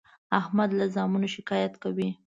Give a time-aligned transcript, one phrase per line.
[0.39, 2.09] احمد له زامنو شکایت کوي.